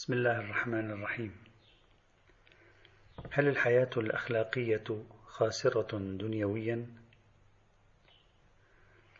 بسم 0.00 0.12
الله 0.12 0.40
الرحمن 0.40 0.90
الرحيم. 0.90 1.36
هل 3.30 3.48
الحياة 3.48 3.90
الأخلاقية 3.96 5.04
خاسرة 5.26 5.98
دنيويا؟ 5.98 6.86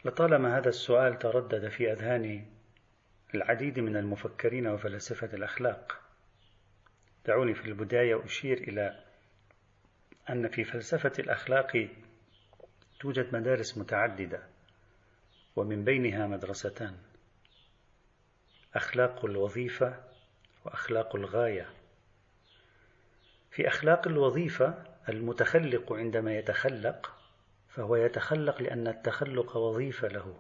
لطالما 0.05 0.59
هذا 0.59 0.69
السؤال 0.69 1.19
تردد 1.19 1.69
في 1.69 1.93
أذهان 1.93 2.47
العديد 3.35 3.79
من 3.79 3.97
المفكرين 3.97 4.67
وفلاسفة 4.67 5.37
الأخلاق. 5.37 6.01
دعوني 7.27 7.55
في 7.55 7.67
البداية 7.67 8.25
أشير 8.25 8.59
إلى 8.59 9.05
أن 10.31 10.49
في 10.49 10.65
فلسفة 10.65 11.13
الأخلاق 11.19 11.89
توجد 13.01 13.35
مدارس 13.35 13.79
متعددة 13.79 14.43
ومن 15.57 15.85
بينها 15.85 16.27
مدرستان. 16.27 16.97
أخلاق 18.75 19.25
الوظيفة 19.25 20.10
وأخلاق 20.65 21.17
الغاية. 21.17 21.71
في 23.51 23.69
أخلاق 23.69 24.09
الوظيفة 24.09 24.85
المتخلق 25.09 25.93
عندما 25.93 26.39
يتخلق 26.39 27.13
فهو 27.69 27.97
يتخلق 27.97 28.63
لأن 28.63 28.89
التخلق 28.89 29.57
وظيفة 29.57 30.09
له. 30.09 30.39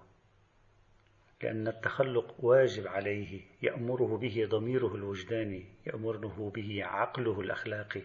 لأن 1.42 1.68
التخلق 1.68 2.34
واجب 2.38 2.86
عليه 2.86 3.40
يأمره 3.62 4.16
به 4.16 4.46
ضميره 4.50 4.94
الوجداني 4.94 5.64
يأمره 5.86 6.52
به 6.54 6.84
عقله 6.84 7.40
الأخلاقي. 7.40 8.02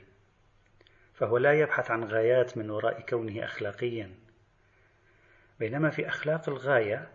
فهو 1.14 1.38
لا 1.38 1.54
يبحث 1.54 1.92
عن 1.92 2.04
غايات 2.04 2.58
من 2.58 2.70
وراء 2.70 3.02
كونه 3.02 3.44
أخلاقيا. 3.44 4.16
بينما 5.60 5.90
في 5.90 6.08
أخلاق 6.08 6.50
الغاية 6.50 7.12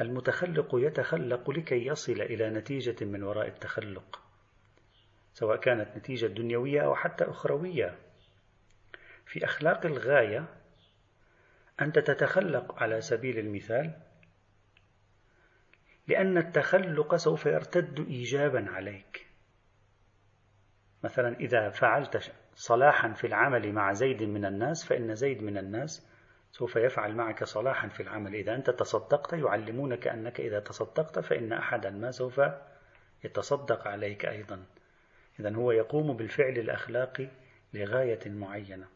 المتخلق 0.00 0.70
يتخلق 0.74 1.50
لكي 1.50 1.86
يصل 1.86 2.20
إلى 2.20 2.50
نتيجة 2.50 3.04
من 3.04 3.22
وراء 3.22 3.48
التخلق 3.48 4.22
سواء 5.32 5.56
كانت 5.56 5.96
نتيجة 5.96 6.26
دنيوية 6.26 6.84
أو 6.84 6.94
حتى 6.94 7.24
أخروية. 7.24 7.98
في 9.26 9.44
أخلاق 9.44 9.86
الغاية 9.86 10.48
أنت 11.80 11.98
تتخلق 11.98 12.82
على 12.82 13.00
سبيل 13.00 13.38
المثال 13.38 14.00
لأن 16.08 16.38
التخلق 16.38 17.16
سوف 17.16 17.46
يرتد 17.46 18.06
إيجابا 18.08 18.70
عليك. 18.70 19.26
مثلا 21.04 21.36
إذا 21.40 21.70
فعلت 21.70 22.32
صلاحا 22.54 23.12
في 23.12 23.26
العمل 23.26 23.72
مع 23.72 23.92
زيد 23.92 24.22
من 24.22 24.44
الناس 24.44 24.84
فإن 24.84 25.14
زيد 25.14 25.42
من 25.42 25.58
الناس 25.58 26.08
سوف 26.58 26.76
يفعل 26.76 27.14
معك 27.14 27.44
صلاحا 27.44 27.88
في 27.88 28.02
العمل. 28.02 28.34
إذا 28.34 28.54
أنت 28.54 28.70
تصدقت 28.70 29.32
يعلمونك 29.32 30.08
أنك 30.08 30.40
إذا 30.40 30.60
تصدقت 30.60 31.18
فإن 31.18 31.52
أحدا 31.52 31.90
ما 31.90 32.10
سوف 32.10 32.40
يتصدق 33.24 33.88
عليك 33.88 34.26
أيضا. 34.26 34.64
إذا 35.40 35.54
هو 35.54 35.72
يقوم 35.72 36.16
بالفعل 36.16 36.58
الأخلاقي 36.58 37.28
لغاية 37.74 38.20
معينة. 38.26 38.86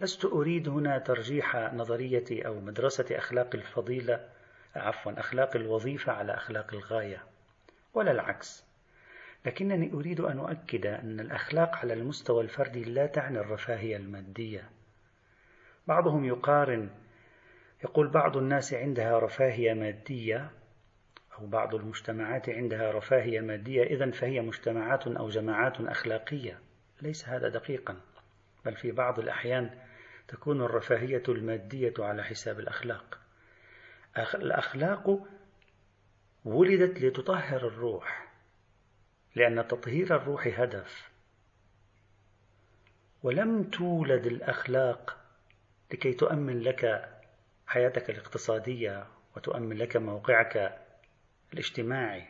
لست 0.00 0.24
أريد 0.24 0.68
هنا 0.68 0.98
ترجيح 0.98 1.56
نظرية 1.56 2.46
أو 2.46 2.60
مدرسة 2.60 3.06
أخلاق 3.10 3.50
الفضيلة 3.54 4.28
عفوا 4.76 5.12
أخلاق 5.20 5.56
الوظيفة 5.56 6.12
على 6.12 6.34
أخلاق 6.34 6.74
الغاية 6.74 7.22
ولا 7.94 8.10
العكس. 8.10 8.64
لكنني 9.46 9.92
أريد 9.92 10.20
أن 10.20 10.38
أؤكد 10.38 10.86
أن 10.86 11.20
الأخلاق 11.20 11.76
على 11.76 11.92
المستوى 11.92 12.42
الفردي 12.42 12.84
لا 12.84 13.06
تعني 13.06 13.38
الرفاهية 13.38 13.96
المادية. 13.96 14.70
بعضهم 15.86 16.24
يقارن 16.24 16.90
يقول 17.84 18.08
بعض 18.08 18.36
الناس 18.36 18.74
عندها 18.74 19.18
رفاهية 19.18 19.74
مادية 19.74 20.50
أو 21.38 21.46
بعض 21.46 21.74
المجتمعات 21.74 22.48
عندها 22.48 22.92
رفاهية 22.92 23.40
مادية 23.40 23.82
إذا 23.82 24.10
فهي 24.10 24.40
مجتمعات 24.40 25.06
أو 25.06 25.28
جماعات 25.28 25.80
أخلاقية. 25.80 26.58
ليس 27.02 27.28
هذا 27.28 27.48
دقيقا 27.48 28.00
بل 28.64 28.76
في 28.76 28.92
بعض 28.92 29.18
الأحيان 29.18 29.70
تكون 30.28 30.62
الرفاهية 30.62 31.22
المادية 31.28 31.94
على 31.98 32.24
حساب 32.24 32.60
الأخلاق. 32.60 33.18
الأخلاق 34.34 35.26
ولدت 36.44 37.00
لتطهر 37.00 37.66
الروح 37.66 38.32
لأن 39.34 39.68
تطهير 39.68 40.16
الروح 40.16 40.46
هدف. 40.46 41.10
ولم 43.22 43.62
تولد 43.62 44.26
الأخلاق 44.26 45.21
لكي 45.92 46.12
تؤمن 46.12 46.60
لك 46.60 47.10
حياتك 47.66 48.10
الاقتصادية 48.10 49.06
وتؤمن 49.36 49.76
لك 49.76 49.96
موقعك 49.96 50.78
الاجتماعي. 51.52 52.28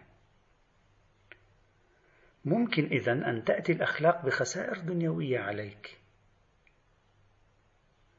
ممكن 2.45 2.85
إذا 2.85 3.13
أن 3.13 3.45
تأتي 3.45 3.73
الأخلاق 3.73 4.27
بخسائر 4.27 4.79
دنيوية 4.79 5.39
عليك. 5.39 5.99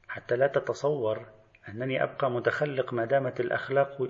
حتى 0.07 0.35
لا 0.35 0.47
تتصور 0.47 1.25
أنني 1.69 2.03
أبقى 2.03 2.31
متخلق 2.31 2.93
ما 2.93 3.05
دامت 3.05 3.39
الأخلاق 3.39 4.09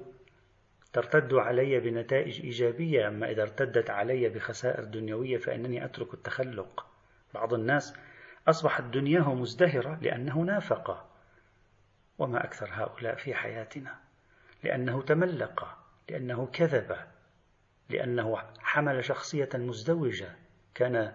ترتد 0.94 1.34
علي 1.34 1.80
بنتائج 1.80 2.42
إيجابية 2.42 3.08
أما 3.08 3.32
إذا 3.32 3.42
ارتدت 3.42 3.90
علي 3.90 4.30
بخسائر 4.30 4.84
دنيوية 4.84 5.38
فإنني 5.38 5.86
أترك 5.86 6.14
التخلق. 6.14 6.86
بعض 7.34 7.54
الناس 7.54 7.94
أصبحت 8.48 8.84
دنياه 8.84 9.34
مزدهرة 9.34 10.00
لأنه 10.02 10.40
نافق. 10.40 11.13
وما 12.18 12.44
أكثر 12.44 12.70
هؤلاء 12.72 13.16
في 13.16 13.36
حياتنا. 13.36 13.96
لأنه 14.64 15.02
تملق 15.02 15.78
لأنه 16.10 16.50
كذب 16.54 16.96
لأنه 17.90 18.38
حمل 18.60 19.06
شخصية 19.06 19.50
مزدوجة. 19.54 20.36
كان 20.76 21.14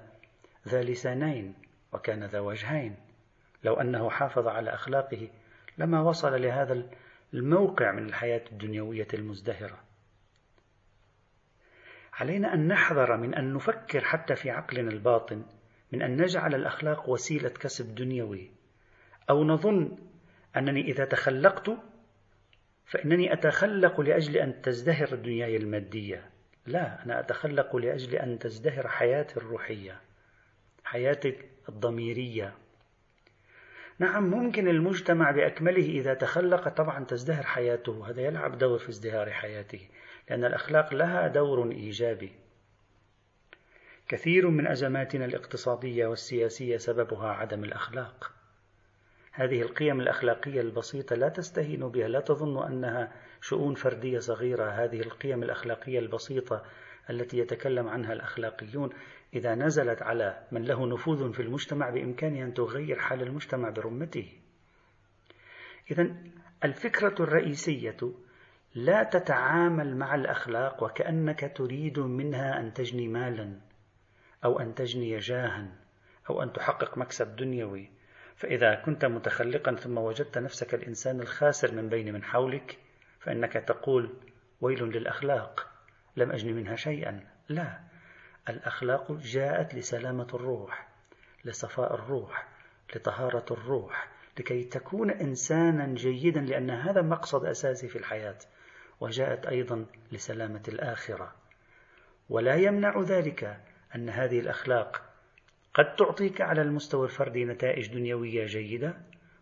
ذا 0.69 0.82
لسانين 0.82 1.54
وكان 1.92 2.25
ذا 2.25 2.41
وجهين. 2.41 2.97
لو 3.64 3.75
أنه 3.75 4.10
حافظ 4.10 4.47
على 4.47 4.75
أخلاقه 4.75 5.28
لما 5.78 6.00
وصل 6.00 6.42
لهذا 6.42 6.82
الموقع 7.34 7.92
من 7.92 8.06
الحياة 8.06 8.42
الدنيوية 8.53 9.08
المزدهرة. 9.14 9.78
علينا 12.20 12.54
أن 12.54 12.69
نحذر 12.69 13.16
من 13.16 13.34
أن 13.34 13.54
نفكر 13.54 14.04
حتى 14.04 14.37
في 14.37 14.50
عقلنا 14.50 14.91
الباطن 14.91 15.42
من 15.92 16.03
أن 16.03 16.22
نجعل 16.22 16.54
الأخلاق 16.54 17.08
وسيلة 17.08 17.48
كسب 17.48 17.94
دنيوي 17.94 18.50
أو 19.31 19.44
نظن 19.44 19.98
أنني 20.56 20.81
إذا 20.81 21.04
تخلقت 21.04 21.70
فإنني 22.86 23.32
أتخلق 23.32 24.00
لأجل 24.00 24.36
أن 24.36 24.62
تزدهر 24.62 25.14
دنياي 25.14 25.56
المادية. 25.56 26.31
لا 26.66 27.04
أنا 27.04 27.20
أتخلق 27.20 27.76
لأجل 27.76 28.14
أن 28.14 28.38
تزدهر 28.38 28.88
حياتي 28.88 29.37
الروحية 29.37 30.00
حياتي 30.84 31.37
الضميرية. 31.69 32.54
نعم 33.98 34.31
ممكن 34.31 34.69
المجتمع 34.69 35.31
بأكمله 35.31 35.87
إذا 35.87 36.14
تخلق 36.14 36.69
طبعا 36.69 37.04
تزدهر 37.04 37.42
حياته 37.42 38.10
هذا 38.10 38.20
يلعب 38.20 38.58
دور 38.58 38.78
في 38.78 38.88
ازدهار 38.88 39.31
حياته 39.31 39.81
لأن 40.31 40.44
الأخلاق 40.44 40.94
لها 40.94 41.28
دور 41.28 41.70
إيجابي. 41.70 42.32
كثير 44.08 44.48
من 44.48 44.66
أزماتنا 44.66 45.25
الاقتصادية 45.25 46.06
والسياسية 46.06 46.76
سببها 46.76 47.28
عدم 47.28 47.64
الأخلاق. 47.64 48.38
هذه 49.38 49.62
القيم 49.62 50.00
الأخلاقية 50.00 50.60
البسيطة 50.60 51.16
لا 51.16 51.28
تستهين 51.28 51.88
بها 51.88 52.09
لا 52.09 52.21
تظن 52.21 52.66
أنها 52.66 53.12
شؤون 53.41 53.75
فردية 53.75 54.19
صغيرة. 54.19 54.71
هذه 54.71 55.00
القيم 55.00 55.43
الأخلاقية 55.43 55.99
البسيطة 55.99 56.65
التي 57.10 57.38
يتكلم 57.38 57.88
عنها 57.88 58.12
الأخلاقيون 58.12 58.91
إذا 59.34 59.54
نزلت 59.54 60.03
على 60.03 60.47
من 60.53 60.65
له 60.65 60.87
نفوذ 60.87 61.32
في 61.32 61.43
المجتمع 61.43 61.91
بإمكانها 61.91 62.44
أن 62.44 62.54
تغير 62.54 62.99
حال 62.99 63.22
المجتمع 63.22 63.71
برمته. 63.71 64.32
إذا 65.91 66.16
الفكرة 66.65 67.15
الرئيسية 67.22 67.97
لا 68.75 69.03
تتعامل 69.03 69.97
مع 69.97 70.15
الأخلاق 70.15 70.82
وكأنك 70.82 71.53
تريد 71.56 71.99
منها 71.99 72.60
أن 72.60 72.72
تجني 72.72 73.09
مالا 73.09 73.61
أو 74.44 74.61
أن 74.61 74.75
تجني 74.75 75.19
جاها 75.19 75.69
أو 76.31 76.43
أن 76.43 76.52
تحقق 76.52 76.99
مكسب 76.99 77.37
دنيوي. 77.37 77.97
فإذا 78.38 78.75
كنت 78.75 79.05
متخلقا 79.05 79.75
ثم 79.75 79.99
وجدت 79.99 80.38
نفسك 80.38 80.75
الإنسان 80.75 81.20
الخاسر 81.20 81.73
من 81.75 81.88
بين 81.88 82.12
من 82.12 82.25
حولك 82.25 82.79
فإنك 83.20 83.52
تقول 83.52 84.14
ويل 84.61 84.85
للأخلاق 84.85 85.70
لم 86.17 86.32
أجن 86.32 86.52
منها 86.52 86.76
شيئا. 86.76 87.26
لا 87.49 87.81
الأخلاق 88.49 89.12
جاءت 89.12 89.75
لسلامة 89.75 90.26
الروح 90.35 90.88
لصفاء 91.44 91.94
الروح 91.94 92.49
لطهارة 92.96 93.44
الروح 93.50 94.08
لكي 94.38 94.64
تكون 94.64 95.11
إنسانا 95.11 95.94
جيدا 95.94 96.41
لأن 96.41 96.70
هذا 96.70 97.02
مقصد 97.02 97.44
أساسي 97.44 97.88
في 97.88 97.99
الحياة 97.99 98.38
وجاءت 99.00 99.46
أيضا 99.46 99.87
لسلامة 100.12 100.62
الآخرة. 100.69 101.34
ولا 102.29 102.55
يمنع 102.55 103.00
ذلك 103.00 103.61
أن 103.94 104.08
هذه 104.08 104.41
الأخلاق 104.41 105.07
قد 105.78 105.96
تعطيك 105.96 106.40
على 106.40 106.62
المستوى 106.62 107.04
الفردي 107.06 107.44
نتائج 107.44 107.86
دنيوية 107.86 108.46
جيدة 108.46 108.96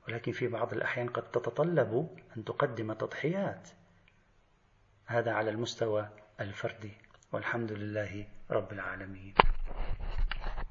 ولكن 0.08 0.32
في 0.32 0.48
بعض 0.48 0.72
الأحيان 0.72 1.08
قد 1.08 1.22
تتطلب 1.22 2.18
أن 2.36 2.44
تقدم 2.44 2.92
تضحيات. 2.92 3.68
هذا 5.06 5.32
على 5.32 5.50
المستوى 5.50 6.08
الفردي. 6.40 6.92
والحمد 7.32 7.72
لله 7.72 8.26
رب 8.50 8.72
العالمين. 8.72 9.34